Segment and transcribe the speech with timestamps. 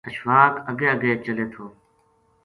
[0.09, 1.63] اشفاق اگے اگے چلے تھو